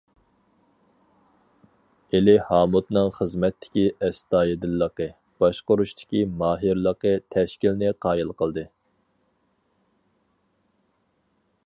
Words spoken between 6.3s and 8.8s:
ماھىرلىقى تەشكىلنى قايىل قىلدى.